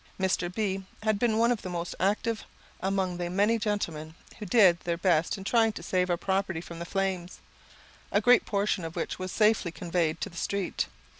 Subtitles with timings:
[0.19, 0.51] Mr.
[0.51, 2.43] B had been one of the most active
[2.79, 6.79] among the many gentlemen who did their best in trying to save our property from
[6.79, 7.37] the flames,
[8.11, 10.87] a great portion of which was safely conveyed to the street.